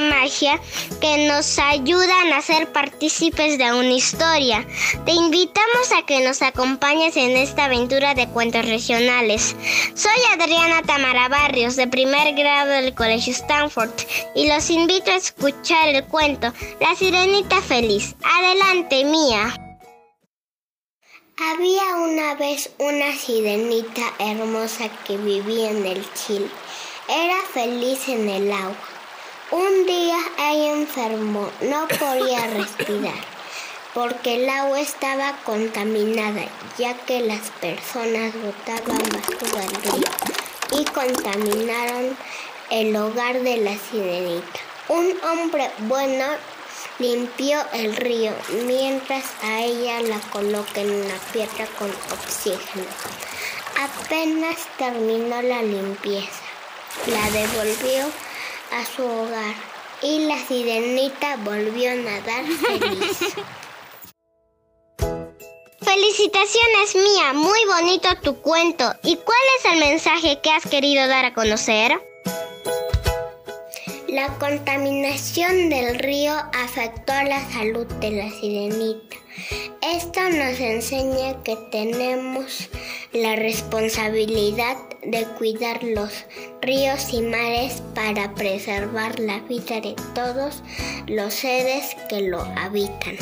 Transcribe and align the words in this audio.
magia 0.00 0.60
que 1.00 1.26
nos 1.28 1.58
ayudan 1.58 2.32
a 2.32 2.40
ser 2.40 2.72
partícipes 2.72 3.58
de 3.58 3.72
una 3.72 3.92
historia. 3.92 4.66
Te 5.04 5.12
invitamos 5.12 5.92
a 5.96 6.06
que 6.06 6.20
nos 6.20 6.42
acompañes 6.42 7.16
en 7.16 7.36
esta 7.36 7.66
aventura 7.66 8.14
de 8.14 8.28
cuentos 8.28 8.64
regionales. 8.64 9.56
Soy 9.94 10.18
Adriana 10.32 10.82
Tamara 10.82 11.28
Barrios, 11.28 11.76
de 11.76 11.86
primer 11.86 12.34
grado 12.34 12.70
del 12.70 12.94
Colegio 12.94 13.32
Stanford, 13.32 13.90
y 14.34 14.48
los 14.48 14.70
invito 14.70 15.10
a 15.10 15.16
escuchar 15.16 15.88
el 15.88 16.04
cuento 16.04 16.52
La 16.80 16.94
Sirenita 16.94 17.60
Feliz. 17.60 18.14
Adelante, 18.22 19.04
Mía. 19.04 19.60
Había 21.36 21.96
una 21.96 22.34
vez 22.36 22.70
una 22.78 23.12
sirenita 23.12 24.02
hermosa 24.20 24.88
que 25.04 25.16
vivía 25.16 25.70
en 25.70 25.84
el 25.84 26.04
Chile. 26.14 26.48
Era 27.08 27.36
feliz 27.52 28.08
en 28.08 28.28
el 28.30 28.50
agua. 28.50 28.76
Un 29.50 29.84
día 29.84 30.16
ella 30.38 30.72
enfermó, 30.72 31.50
no 31.60 31.86
podía 31.86 32.46
respirar, 32.54 33.22
porque 33.92 34.36
el 34.36 34.48
agua 34.48 34.80
estaba 34.80 35.36
contaminada, 35.44 36.46
ya 36.78 36.94
que 36.94 37.20
las 37.20 37.50
personas 37.60 38.32
botaban 38.34 39.02
basura 39.10 39.62
al 39.64 39.82
río 39.82 40.80
y 40.80 40.84
contaminaron 40.86 42.16
el 42.70 42.96
hogar 42.96 43.40
de 43.42 43.58
la 43.58 43.76
sirenita. 43.76 44.60
Un 44.88 45.14
hombre 45.24 45.70
bueno 45.80 46.24
limpió 46.98 47.58
el 47.74 47.96
río 47.96 48.32
mientras 48.66 49.24
a 49.42 49.60
ella 49.60 50.00
la 50.00 50.20
coloca 50.30 50.80
en 50.80 50.90
una 50.90 51.16
piedra 51.32 51.66
con 51.78 51.90
oxígeno. 52.12 52.86
Apenas 53.76 54.56
terminó 54.78 55.42
la 55.42 55.62
limpieza, 55.62 56.43
la 57.06 57.30
devolvió 57.30 58.06
a 58.72 58.84
su 58.84 59.04
hogar 59.04 59.54
y 60.02 60.26
la 60.26 60.38
sirenita 60.46 61.36
volvió 61.36 61.92
a 61.92 61.94
nadar 61.94 62.44
feliz. 62.44 63.18
Felicitaciones 65.80 66.94
mía, 66.94 67.32
muy 67.34 67.64
bonito 67.66 68.08
tu 68.22 68.40
cuento. 68.40 68.92
¿Y 69.02 69.16
cuál 69.16 69.38
es 69.58 69.72
el 69.72 69.80
mensaje 69.80 70.40
que 70.40 70.50
has 70.50 70.64
querido 70.64 71.06
dar 71.06 71.24
a 71.24 71.34
conocer? 71.34 72.00
La 74.14 74.28
contaminación 74.38 75.70
del 75.70 75.98
río 75.98 76.34
afectó 76.52 77.12
la 77.24 77.44
salud 77.50 77.84
de 77.94 78.12
la 78.12 78.30
sirenita. 78.30 79.16
Esto 79.82 80.20
nos 80.30 80.60
enseña 80.60 81.42
que 81.42 81.56
tenemos 81.72 82.70
la 83.12 83.34
responsabilidad 83.34 84.76
de 85.02 85.24
cuidar 85.36 85.82
los 85.82 86.26
ríos 86.62 87.12
y 87.12 87.22
mares 87.22 87.82
para 87.96 88.32
preservar 88.36 89.18
la 89.18 89.40
vida 89.40 89.80
de 89.80 89.96
todos 90.14 90.62
los 91.08 91.34
seres 91.34 91.96
que 92.08 92.20
lo 92.20 92.40
habitan. 92.40 93.16